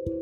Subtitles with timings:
[0.00, 0.12] Hello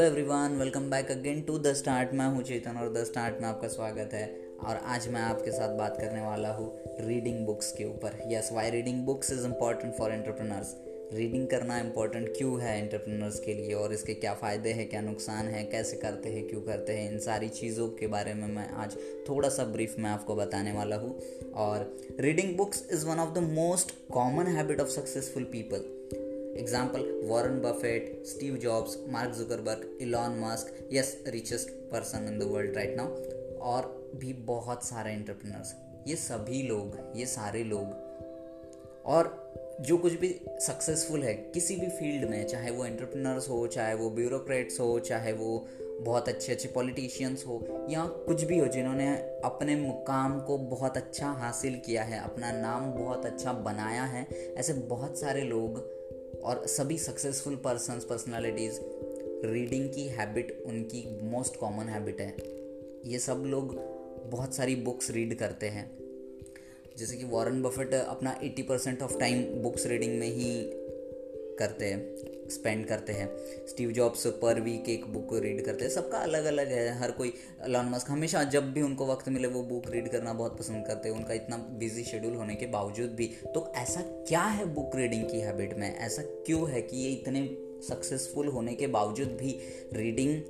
[0.00, 3.68] everyone welcome back again to the start मैं हूँ चेतन और द स्टार्ट में आपका
[3.68, 4.36] स्वागत है।
[4.68, 8.70] और आज मैं आपके साथ बात करने वाला हूँ रीडिंग बुक्स के ऊपर। Yes why
[8.70, 10.76] reading books is important for entrepreneurs
[11.12, 15.46] reading करना इम्पोर्टेंट क्यों है एंटरप्रेनर्स के लिए और इसके क्या फ़ायदे हैं, क्या नुकसान
[15.46, 18.96] है, कैसे करते हैं, क्यों करते हैं, इन सारी चीज़ों के बारे में मैं आज
[19.28, 21.18] थोड़ा सा ब्रीफ में आपको बताने वाला हूँ।
[21.56, 25.94] और reading books is one of the most common habit of successful people
[26.60, 32.76] example Warren Buffett Steve Jobs Mark Zuckerberg Elon Musk yes richest person in the world
[32.76, 35.74] right now और भी बहुत सारे एंटरप्रेनर्स
[36.08, 38.06] ये सभी लोग, ये सारे लोग
[39.06, 39.47] और
[39.80, 44.10] जो कुछ भी सक्सेसफुल है, किसी भी फ़ील्ड में, चाहे वो एंटरप्रेनर्स हो, चाहे वो
[44.10, 45.66] ब्यूरोक्रेट्स हो, चाहे वो
[46.00, 49.08] बहुत अच्छे अच्छे पॉलिटिशियंस हो, या कुछ भी हो, जिन्होंने
[49.44, 54.72] अपने मुकाम को बहुत अच्छा हासिल किया है, अपना नाम बहुत अच्छा बनाया है, ऐसे
[54.72, 55.76] बहुत सारे लोग
[56.44, 58.80] और सभी सक्सेसफुल पर्सनस पर्सनालिटीज़
[59.46, 62.36] रीडिंग की हैबिट उनकी मोस्ट कॉमन हैबिट है।
[63.10, 63.76] ये सब लोग
[64.30, 66.07] बहुत सारी बुक्स रीड करते हैं।
[66.98, 70.70] जैसे कि वॉरेन बफेट अपना 80 percent of time books reading में ही
[71.58, 72.16] करते हैं
[72.48, 76.68] स्पेंड करते हैं। स्टीव जॉब्स पर वीक एक बुक रीड करते हैं। सबका अलग अलग
[76.68, 77.34] है। हर कोई
[77.66, 81.08] लॉन मस्क हमेशा जब भी उनको वक्त मिले वो बुक रीड करना बहुत पसंद करते
[81.08, 85.24] हैं। उनका इतना बिज़ी शेड्यूल होने के बावजूद भी। तो ऐसा क्या है बुक रीडिंग
[85.24, 85.96] की हैबिट में?
[85.96, 87.56] ऐसा क्यों है कि ये इतने
[87.88, 89.58] सक्सेसफुल होने के बावजूद भी
[89.92, 90.42] रीडिंग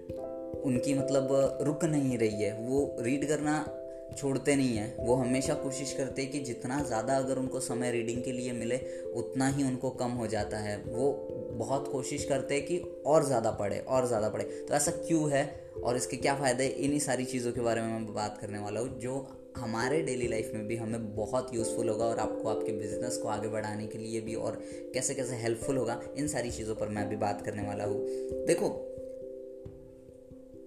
[0.64, 2.58] उनकी मतलब रुक नहीं रही है?
[2.58, 3.77] वो रीड करना
[4.16, 8.22] छोड़ते नहीं हैं। वो हमेशा कोशिश करते हैं कि जितना ज़्यादा अगर उनको समय रीडिंग
[8.22, 8.76] के लिए मिले,
[9.16, 11.12] उतना ही उनको कम हो जाता है। वो
[11.52, 15.44] बहुत कोशिश करते हैं कि और ज़्यादा पढ़े, और ज़्यादा पढ़े। तो ऐसा क्यों है?
[15.78, 18.98] और इसके क्या फ़ायदे इन्हीं सारी चीज़ों के बारे में मैं बात करने वाला हूँ,
[19.00, 23.28] जो हमारे डेली लाइफ में भी हमें बहुत यूज़फुल होगा और आपको आपके बिज़नेस को
[23.28, 24.60] आगे बढ़ाने के लिए भी और
[24.94, 27.98] कैसे कैसे हेल्पफुल होगा, इन सारी चीज़ों पर मैं भी बात करने वाला हूँ।
[28.46, 28.87] देखो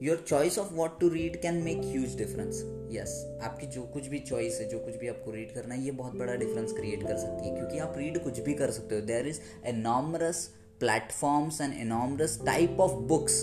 [0.02, 2.56] your choice of what to read can make huge difference
[2.92, 5.92] yes आपकी जो कुछ भी चॉइस है, जो कुछ भी आपको रीड करना है, ये
[5.92, 9.02] बहुत बड़ा डिफरेंस क्रिएट कर सकती है, क्योंकि आप रीड कुछ भी कर सकते हो.
[9.02, 10.50] There is enormous
[10.82, 13.34] platforms and enormous type of books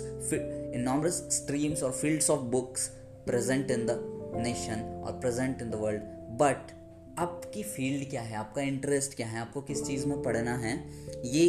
[0.77, 2.91] enormous streams और fields of books
[3.28, 4.00] present in the
[4.37, 6.00] nation और present in the world
[6.41, 6.72] but
[7.19, 8.37] आपकी फ़ील्ड क्या है?
[8.37, 9.38] आपका इंटरेस्ट क्या है?
[9.38, 10.91] आपको किस चीज़ में पढ़ना है?
[11.25, 11.47] ये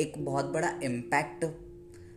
[0.00, 1.44] एक बहुत बड़ा इम्पैक्ट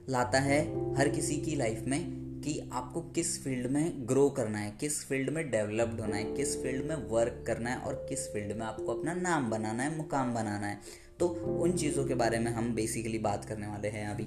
[0.09, 0.59] लाता है
[0.95, 1.99] हर किसी की लाइफ में
[2.45, 6.55] कि आपको किस फ़ील्ड में ग्रो करना है, किस फ़ील्ड में डेवलप्ड होना है, किस
[6.63, 10.33] फ़ील्ड में वर्क करना है और किस फ़ील्ड में आपको अपना नाम बनाना है, मुकाम
[10.33, 10.79] बनाना है।
[11.19, 11.27] तो
[11.61, 14.23] उन चीज़ों के बारे में हम बेसिकली बात करने वाले हैं अभी।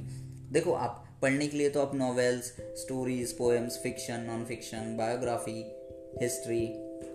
[0.53, 5.59] देखो, आप पढ़ने के लिए तो आप novels stories poems fiction non fiction biography
[6.23, 6.63] history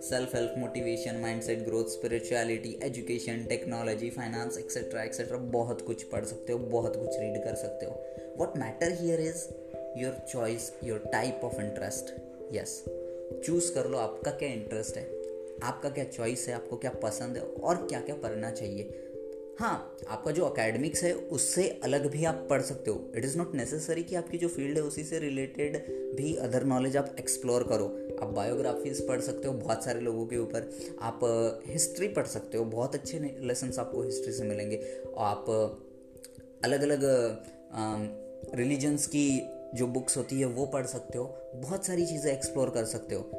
[0.02, 6.52] self help motivation mindset growth spirituality education technology finance etcetera etcetera बहुत कुछ पढ़ सकते
[6.52, 9.44] हो, बहुत कुछ रीड कर सकते हो। What matter here is
[9.98, 12.14] your choice your type of interest
[12.54, 12.82] yes
[13.46, 15.06] choose कर लो आपका क्या इंटरेस्ट है।
[15.62, 19.04] आपका क्या चॉइस है, आपको क्या पसंद है और क्या क्या पढ़ना चाहिए।
[19.58, 23.54] हाँ आपका जो अकेडमिक्स है, उससे अलग भी आप पढ़ सकते हो। इट इज़ नॉट
[23.54, 25.76] नेसेसरी कि आपकी जो फ़ील्ड है, उसी से रिलेटेड
[26.16, 27.86] भी अदर नॉलेज आप एक्सप्लोर करो।
[28.22, 30.70] आप बायोग्राफीज पढ़ सकते हो बहुत सारे लोगों के ऊपर।
[31.02, 31.20] आप
[31.66, 34.76] हिस्ट्री पढ़ सकते हो, बहुत अच्छे लेसन आपको हिस्ट्री से मिलेंगे।
[35.18, 35.50] आप
[36.64, 37.04] अलग अलग
[38.54, 39.42] रिलीजन्स की
[39.74, 43.30] जो बुक्स होती है, वो पढ़ सकते हो। बहुत सारी चीज़ें एक्सप्लोर कर सकते हो।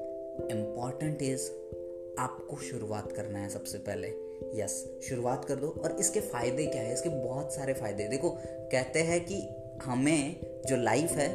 [0.51, 1.49] इंपॉर्टेंट इज़
[2.19, 4.07] आपको शुरुआत करना है सबसे पहले।
[4.61, 6.93] यस शुरुआत कर दो। और इसके फ़ायदे क्या है?
[6.93, 8.29] इसके बहुत सारे फ़ायदे देखो,
[8.71, 9.41] कहते हैं कि
[9.83, 10.35] हमें
[10.67, 11.27] जो लाइफ है,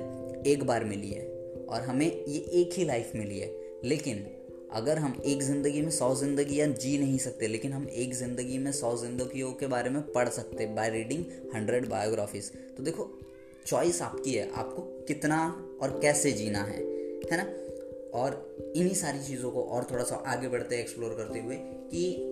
[0.42, 1.26] एक बार मिली है।
[1.68, 3.52] और हमें ये एक ही लाइफ मिली है।
[3.84, 4.26] लेकिन
[4.72, 8.72] अगर हम एक ज़िंदगी में सौ ज़िंदगियाँ जी नहीं सकते, लेकिन हम एक ज़िंदगी में
[8.72, 11.24] सौ जिंदगियों के बारे में पढ़ सकते बाय रीडिंग
[11.54, 13.04] हंड्रेड बायोग्राफीज तो देखो
[13.66, 16.82] चॉइस आपकी है, आपको कितना और कैसे जीना है
[17.32, 17.42] है ना?
[18.18, 22.30] और इन्हीं सारी चीज़ों को और थोड़ा सा आगे बढ़ते एक्सप्लोर करते हुए कि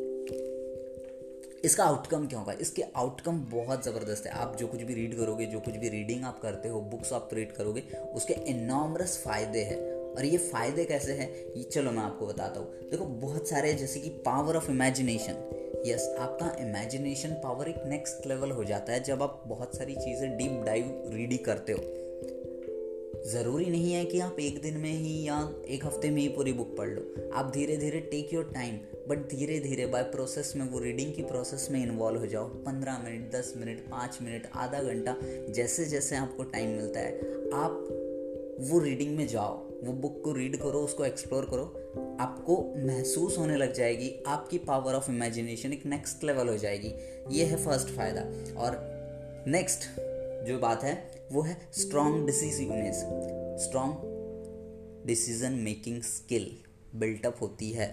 [1.65, 2.53] इसका आउटकम क्या होगा?
[2.53, 6.25] इसके आउटकम बहुत ज़बरदस्त है। आप जो कुछ भी रीड करोगे, जो कुछ भी रीडिंग
[6.25, 7.81] आप करते हो बुक्स आप रीड करोगे,
[8.15, 12.91] उसके इनॉमरस फ़ायदे हैं। और ये फ़ायदे कैसे हैं, ये चलो मैं आपको बताता हूँ।
[12.91, 15.49] देखो, बहुत सारे जैसे कि पावर ऑफ़ इमेजिनेशन
[15.87, 20.37] यस आपका इमेजिनेशन पावर एक नेक्स्ट लेवल हो जाता है जब आप बहुत सारी चीज़ें
[20.37, 21.81] डीप डाइव रीडिंग करते हो।
[23.31, 25.39] ज़रूरी नहीं है कि आप एक दिन में ही या
[25.69, 27.03] एक हफ़्ते में ही पूरी बुक पढ़ लो।
[27.35, 31.23] आप धीरे धीरे टेक योर टाइम बट धीरे धीरे बाय प्रोसेस में, वो रीडिंग की
[31.23, 35.17] प्रोसेस में इन्वॉल्व हो जाओ। पंद्रह मिनट, दस मिनट, पाँच मिनट, आधा घंटा
[35.53, 37.13] जैसे जैसे आपको टाइम मिलता है,
[37.55, 37.87] आप
[38.61, 41.65] वो रीडिंग में जाओ। वो बुक को रीड करो, उसको एक्सप्लोर करो,
[42.21, 46.95] आपको महसूस होने लग जाएगी, आपकी पावर ऑफ़ इमेजिनेशन एक नेक्स्ट लेवल हो जाएगी।
[47.31, 48.21] ये है फ़र्स्ट फ़ायदा।
[48.61, 48.93] और
[49.47, 49.81] नेक्स्ट
[50.47, 52.97] जो बात है, वो है strong decisiveness
[53.65, 53.99] strong
[55.07, 57.87] decision making skill built up होती है,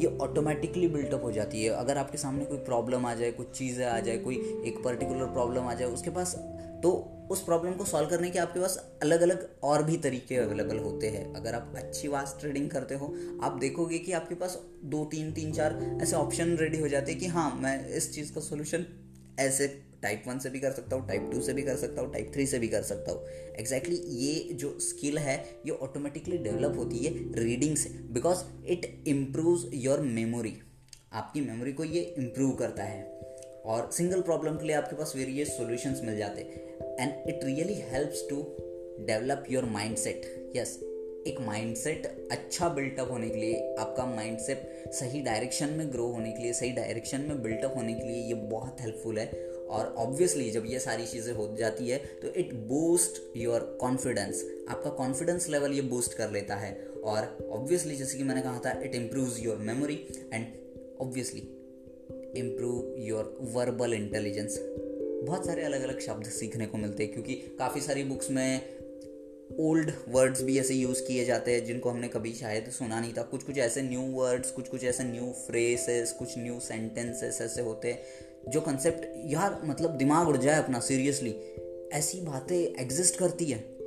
[0.00, 3.84] ये ऑटोमेटिकली बिल्टअप हो जाती है। अगर आपके सामने कोई प्रॉब्लम आ जाए, कुछ चीज़ें
[3.86, 4.36] आ जाए, कोई
[4.66, 6.34] एक पर्टिकुलर प्रॉब्लम आ जाए, उसके पास
[6.82, 6.90] तो
[7.30, 11.08] उस प्रॉब्लम को सॉल्व करने के आपके पास अलग अलग और भी तरीके अवेलेबल होते
[11.08, 15.32] हैं। अगर आप अच्छी वास्ट ट्रेडिंग करते हो, आप देखोगे कि आपके पास दो, तीन
[15.32, 18.86] तीन, चार ऐसे ऑप्शन रेडी हो जाते हैं कि हाँ मैं इस चीज़ का सोल्यूशन
[19.40, 19.66] ऐसे
[20.02, 22.30] टाइप वन से भी कर सकता हूँ टाइप टू से भी कर सकता हूँ टाइप
[22.34, 23.26] थ्री से भी कर सकता हूँ।
[23.58, 25.36] एग्जैक्टली exactly ये जो स्किल है,
[25.66, 30.56] ये ऑटोमेटिकली डेवलप होती है रीडिंग से because it improve your memory
[31.12, 33.02] आपकी मेमोरी को ये इम्प्रूव करता है।
[33.64, 36.40] और सिंगल प्रॉब्लम के लिए आपके पास वेरियस सॉल्यूशंस मिल जाते
[37.00, 38.36] and it really helps to
[39.06, 40.78] develop your mind set yes
[41.26, 46.42] एक माइंडसेट अच्छा बिल्टअप होने के लिए, आपका माइंडसेट सही डायरेक्शन में ग्रो होने के
[46.42, 49.26] लिए, सही डायरेक्शन में बिल्टअप होने के लिए ये बहुत हेल्पफुल है।
[49.70, 54.90] और ऑब्वियसली जब ये सारी चीज़ें हो जाती है तो इट बूस्ट योर कॉन्फिडेंस आपका
[54.90, 56.72] कॉन्फिडेंस लेवल ये बूस्ट कर लेता है।
[57.04, 59.94] और ऑब्वियसली जैसे कि मैंने कहा था it improve your memory
[60.32, 60.46] and
[61.00, 61.40] obviously
[62.36, 67.80] improve your verbal intelligence बहुत सारे अलग अलग शब्द सीखने को मिलते हैं, क्योंकि काफ़ी
[67.80, 68.78] सारी बुक्स में
[69.60, 73.22] ओल्ड वर्ड्स भी ऐसे यूज़ किए जाते हैं, जिनको हमने कभी शायद सुना नहीं था।
[73.22, 77.88] कुछ कुछ ऐसे न्यू वर्ड्स कुछ कुछ ऐसे न्यू फ्रेसेस कुछ न्यू सेंटेंसेस ऐसे होते
[77.88, 78.02] हैं।
[78.48, 81.30] जो कंसेप्ट यार मतलब दिमाग उड़ जाए अपना सीरियसली
[81.92, 83.80] ऐसी बातें एग्जिस्ट करती है।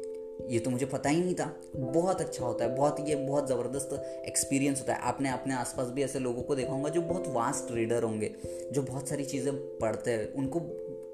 [0.50, 4.24] ये तो मुझे पता ही नहीं था। बहुत अच्छा होता है, बहुत ये बहुत ज़बरदस्त
[4.28, 7.72] एक्सपीरियंस होता है। आपने अपने आसपास भी ऐसे लोगों को देखा होगा जो बहुत वास्ट
[7.72, 8.36] रीडर होंगे,
[8.72, 10.60] जो बहुत सारी चीज़ें पढ़ते हैं। उनको,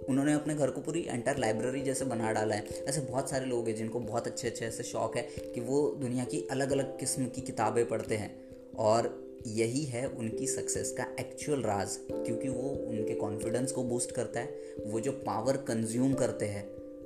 [0.10, 3.68] उन्होंने अपने घर को पूरी एंटायर लाइब्रेरी जैसे बना डाला है। ऐसे बहुत सारे लोग
[3.68, 7.26] हैं जिनको बहुत अच्छे अच्छे ऐसे शौक है कि वो दुनिया की अलग अलग किस्म
[7.26, 13.14] की किताबें पढ़ते हैं। और यही है उनकी सक्सेस का एक्चुअल राज, क्योंकि वो उनके
[13.14, 16.66] कॉन्फिडेंस को बूस्ट करता है। वो जो पावर कंज्यूम करते हैं,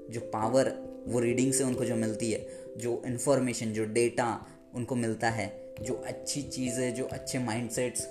[0.09, 0.73] जो पावर
[1.07, 2.47] वो रीडिंग से उनको जो मिलती है,
[2.77, 4.45] जो इन्फॉर्मेशन जो डेटा
[4.75, 8.07] उनको मिलता है, जो अच्छी चीज़ें, जो अच्छे माइंडसेट्स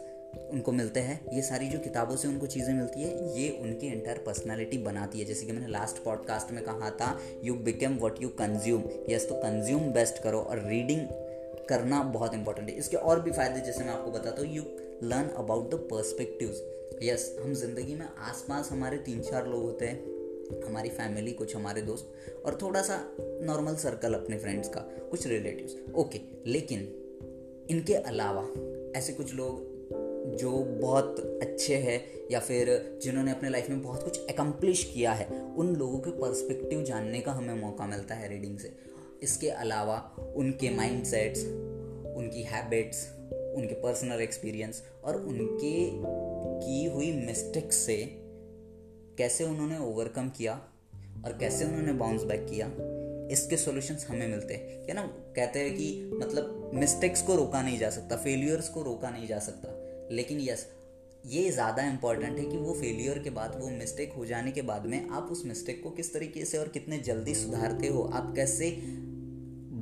[0.53, 4.19] उनको मिलते हैं, ये सारी जो किताबों से उनको चीज़ें मिलती है, ये उनकी एंटायर
[4.19, 8.29] पर्सनैलिटी बनाती है। जैसे कि मैंने लास्ट पॉडकास्ट में कहा था you become what you
[8.29, 11.07] consume yes तो कंज्यूम बेस्ट करो और रीडिंग
[11.69, 14.63] करना बहुत इंपॉर्टेंट है। इसके और भी फ़ायदे जैसे मैं आपको बताता हूँ। You
[15.03, 20.11] learn about the perspective yes हम ज़िंदगी में आसपास हमारे तीन चार लोग होते हैं।
[20.63, 24.81] हमारी फैमिली कुछ हमारे दोस्त और थोड़ा सा नॉर्मल सर्कल अपने फ्रेंड्स का,
[25.11, 26.81] कुछ रिलेटिव्स ओके लेकिन
[27.71, 28.43] इनके अलावा
[28.99, 29.71] ऐसे कुछ लोग
[30.37, 30.51] जो
[30.81, 32.01] बहुत अच्छे हैं
[32.31, 32.69] या फिर
[33.03, 37.33] जिन्होंने अपने लाइफ में बहुत कुछ एकम्प्लिश किया है, उन लोगों के पर्सपेक्टिव जानने का
[37.33, 38.73] हमें मौका मिलता है रीडिंग से।
[39.23, 39.97] इसके अलावा
[40.37, 41.45] उनके माइंड सेट्स
[42.17, 43.07] उनकी हैबिट्स
[43.57, 45.75] उनके पर्सनल एक्सपीरियंस और उनके
[46.65, 47.97] की हुई मिस्टेक्स से
[49.19, 50.53] कैसे उन्होंने ओवरकम किया
[51.25, 52.67] और कैसे उन्होंने बाउंस बैक किया,
[53.33, 55.03] इसके सॉल्यूशंस हमें मिलते हैं। क्या ना,
[55.37, 59.39] कहते हैं कि मतलब मिस्टेक्स को रोका नहीं जा सकता फेलियर्स को रोका नहीं जा
[59.39, 59.69] सकता।
[60.15, 60.67] लेकिन यस
[61.27, 64.87] ये ज़्यादा इंपॉर्टेंट है कि वो फेलियर के बाद, वो मिस्टेक हो जाने के बाद
[64.87, 68.71] में आप उस मिस्टेक को किस तरीके से और कितने जल्दी सुधारते हो, आप कैसे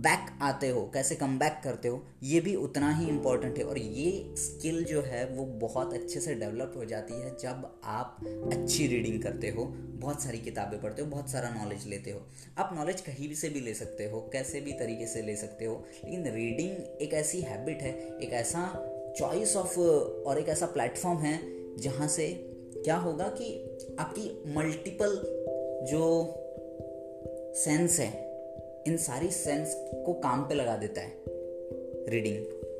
[0.01, 3.79] बैक आते हो, कैसे कम बैक करते हो, ये भी उतना ही इम्पोर्टेंट है। और
[3.79, 8.17] ये स्किल जो है, वो बहुत अच्छे से डेवलप हो जाती है जब आप
[8.53, 9.65] अच्छी रीडिंग करते हो,
[10.01, 12.21] बहुत सारी किताबें पढ़ते हो, बहुत सारा नॉलेज लेते हो।
[12.59, 15.65] आप नॉलेज कहीं भी से भी ले सकते हो, कैसे भी तरीके से ले सकते
[15.65, 18.87] हो, लेकिन रीडिंग एक ऐसी हैबिट है, एक ऐसा
[19.19, 21.41] चॉइस ऑफ़ और एक ऐसा प्लेटफॉर्म है,
[21.77, 22.29] जहाँ से
[22.85, 25.23] क्या होगा कि आपकी मल्टीपल
[25.91, 26.35] जो
[27.57, 28.30] सेंस है
[28.91, 29.75] इन सारी सेंस
[30.07, 31.13] को काम पे लगा देता है।
[32.09, 32.37] रीडिंग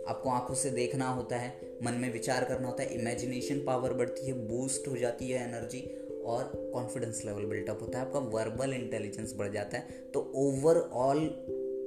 [0.09, 1.53] आपको आँखों से देखना होता है,
[1.83, 5.81] मन में विचार करना होता है इमेजिनेशन पावर बढ़ती है बूस्ट हो जाती है एनर्जी
[6.25, 11.19] और कॉन्फिडेंस लेवल बिल्टअप होता है, आपका वर्बल इंटेलिजेंस बढ़ जाता है। तो ओवरऑल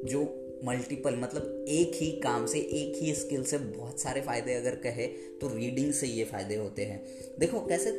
[0.05, 0.21] जो
[0.65, 5.07] मल्टीपल मतलब एक ही काम से, एक ही स्किल से बहुत सारे फ़ायदे अगर कहे
[5.41, 7.03] तो रीडिंग से ये फ़ायदे होते हैं।
[7.39, 7.89] देखो कैसे,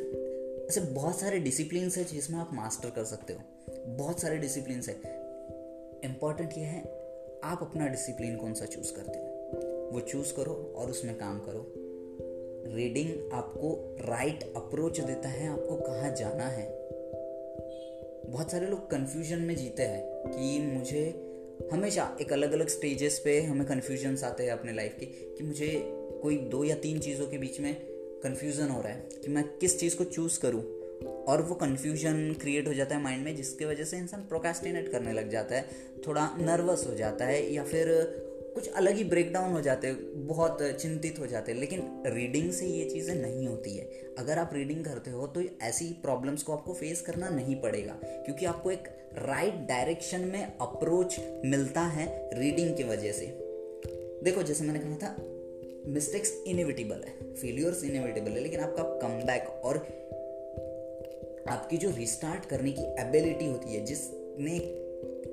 [0.69, 3.39] ऐसे बहुत सारे डिसिप्लिन है जिसमें आप मास्टर कर सकते हो।
[3.97, 5.24] बहुत सारे डिसिप्लिन है।
[6.05, 6.79] इंपॉर्टेंट ये है,
[7.43, 9.25] आप अपना डिसिप्लिन कौन सा चूज़ करते हो?
[9.93, 11.73] वो चूज़ करो और उसमें काम करो।
[12.75, 16.85] रीडिंग आपको राइट अप्रोच देता है, आपको कहाँ जाना है।
[18.29, 21.21] बहुत सारे लोग कन्फ्यूज़न में जीते हैं कि मुझे
[21.73, 25.81] हमेशा एक अलग अलग स्टेजेस पे हमें कन्फ्यूजन्स आते हैं अपने लाइफ के, कि मुझे
[26.23, 27.75] कोई दो या तीन चीज़ों के बीच में
[28.23, 32.67] कन्फ्यूज़न हो रहा है, कि मैं किस चीज़ को चूज़ करूँ। और वो कन्फ्यूज़न क्रिएट
[32.67, 35.65] हो जाता है माइंड में, जिसकी वजह से इंसान प्रोकास्टिनेट करने लग जाता है,
[36.07, 37.87] थोड़ा नर्वस हो जाता है, या फिर
[38.55, 42.65] कुछ अलग ही ब्रेकडाउन हो जाते हैं, बहुत चिंतित हो जाते हैं। लेकिन रीडिंग से
[42.65, 43.85] ये चीज़ें नहीं होती है।
[44.19, 48.45] अगर आप रीडिंग करते हो तो ऐसी प्रॉब्लम्स को आपको फेस करना नहीं पड़ेगा, क्योंकि
[48.45, 48.87] आपको एक
[49.17, 53.25] राइट right डायरेक्शन में अप्रोच मिलता है रीडिंग की वजह से।
[54.23, 55.15] देखो, जैसे मैंने कहा था
[55.87, 59.77] मिस्टेक्स इनएविटेबल है फेलियर्स इनएविटेबल है, लेकिन आपका कम बैक और
[61.49, 64.57] आपकी जो रिस्टार्ट करने की एबिलिटी होती है, जिसने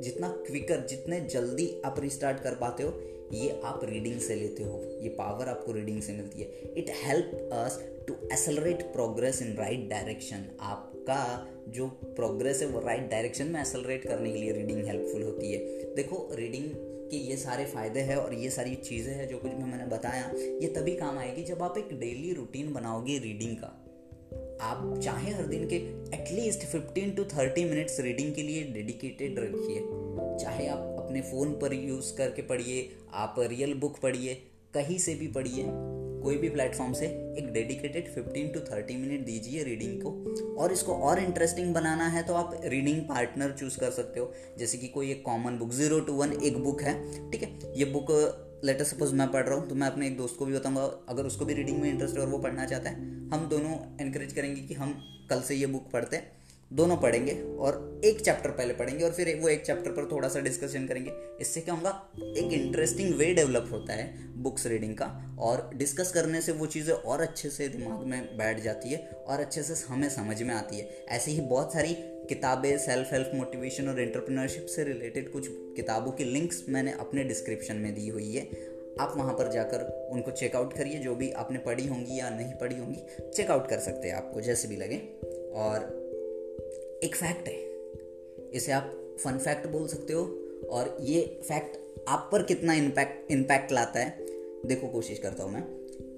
[0.03, 3.01] जितना क्विकर जितने जल्दी आप रिस्टार्ट कर पाते हो,
[3.33, 7.51] ये आप रीडिंग से लेते हो। ये पावर आपको रीडिंग से मिलती है। It help
[7.53, 7.79] us
[8.09, 14.05] to accelerate progress in right direction आपका जो प्रोग्रेस है, वो राइट डायरेक्शन में एसलरेट
[14.05, 16.65] करने के लिए रीडिंग हेल्पफुल होती है। देखो रीडिंग
[17.11, 20.31] के ये सारे फ़ायदे हैं और ये सारी चीज़ें हैं, जो कुछ मैंने बताया,
[20.63, 23.79] ये तभी काम आएगी जब आप एक डेली रूटीन बनाओगे रीडिंग का।
[24.61, 25.77] आप चाहे हर दिन के
[26.15, 29.81] एटलीस्ट 15 टू 30 मिनट्स रीडिंग के लिए डेडिकेटेड रखिए।
[30.45, 34.35] चाहे आप अपने फ़ोन पर यूज़ करके पढ़िए, आप रियल बुक पढ़िए,
[34.75, 35.65] कहीं से भी पढ़िए,
[36.23, 37.07] कोई भी प्लेटफॉर्म से
[37.39, 42.23] एक डेडिकेटेड 15 टू 30 मिनट दीजिए रीडिंग को। और इसको और इंटरेस्टिंग बनाना है
[42.23, 46.01] तो आप रीडिंग पार्टनर चूज़ कर सकते हो। जैसे कि कोई एक common book zero
[46.01, 46.95] to one एक बुक है,
[47.31, 47.59] ठीक है?
[47.77, 48.07] ये बुक
[48.65, 51.25] लेटर सपोज़ मैं पढ़ रहा हूँ तो मैं अपने एक दोस्त को भी बताऊँगा, अगर
[51.25, 52.97] उसको भी रीडिंग में इंटरेस्ट है और वो पढ़ना चाहता है,
[53.31, 54.95] हम दोनों इनक्रेज करेंगे कि हम
[55.31, 56.41] कल से ये बुक पढ़ते हैं।
[56.71, 60.41] दोनों पढ़ेंगे और एक चैप्टर पहले पढ़ेंगे और फिर वो एक चैप्टर पर थोड़ा सा
[60.41, 61.91] डिस्कशन करेंगे। इससे क्या होगा?
[62.19, 64.07] एक इंटरेस्टिंग वे डेवलप होता है
[64.43, 65.07] बुक्स रीडिंग का
[65.41, 69.41] और डिस्कस करने से वो चीज़ें और अच्छे से दिमाग में बैठ जाती है और
[69.41, 71.97] अच्छे से हमें समझ में आती है। ऐसे ही बहुत सारी
[72.33, 77.77] किताबें सेल्फ हेल्प मोटिवेशन और एंटरप्रेन्योरशिप से रिलेटेड कुछ किताबों की लिंक्स मैंने अपने डिस्क्रिप्शन
[77.77, 78.47] में दी हुई है।
[79.01, 82.79] आप वहाँ पर जाकर उनको चेकआउट करिए, जो भी आपने पढ़ी होंगी या नहीं पढ़ी
[82.79, 84.97] होंगी चेकआउट कर सकते हैं आपको, जैसे भी लगे।
[85.57, 85.85] और
[87.05, 87.55] एक फैक्ट है,
[88.51, 88.93] इसे आप
[89.25, 90.23] फन फैक्ट बोल सकते हो,
[90.71, 94.27] और ये फैक्ट आप पर कितना इम्पैक्ट इम्पैक्ट लाता है,
[94.67, 95.65] देखो, कोशिश करता हूँ मैं,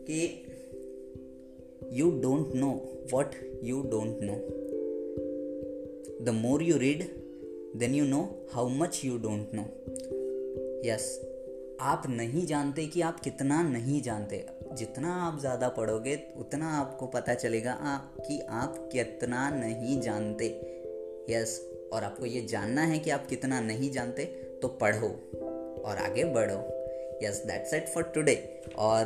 [0.05, 0.45] कि
[1.93, 2.71] you don't know
[3.13, 4.35] what you don't know
[6.25, 7.03] the more you read
[7.77, 9.63] then you know how much you don't know
[10.87, 11.07] yes
[11.81, 17.35] आप नहीं जानते कि आप कितना नहीं जानते। जितना आप ज़्यादा पढ़ोगे उतना आपको पता
[17.35, 20.47] चलेगा आ, कि आप कितना नहीं जानते।
[21.31, 24.25] यस yes, और आपको ये जानना है कि आप कितना नहीं जानते
[24.63, 25.09] तो पढ़ो
[25.85, 26.59] और आगे बढ़ो।
[27.23, 28.35] Yes that's it for today
[28.79, 29.05] और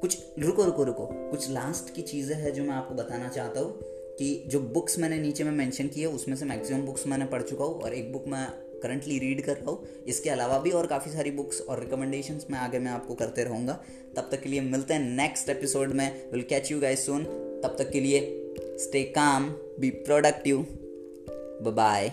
[0.00, 3.95] कुछ रुको रुको रुको कुछ लास्ट की चीज़ें हैं जो मैं आपको बताना चाहता हूँ।
[4.18, 7.42] कि जो बुक्स मैंने नीचे में मेंशन की है, उसमें से मैक्सिमम बुक्स मैंने पढ़
[7.42, 8.48] चुका हूँ और एक बुक मैं
[8.82, 12.58] करंटली रीड कर रहा हूँ। इसके अलावा भी और काफ़ी सारी बुक्स और रिकमेंडेशंस मैं
[12.58, 13.72] आगे मैं आपको करते रहूँगा।
[14.16, 17.24] तब तक के लिए मिलते हैं नेक्स्ट एपिसोड में। Will catch you guys soon
[17.64, 18.20] तब तक के लिए
[18.58, 20.66] stay calm be productive
[21.62, 22.12] bye